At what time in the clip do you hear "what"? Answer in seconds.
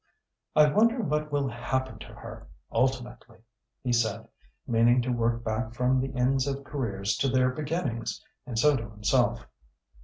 1.03-1.31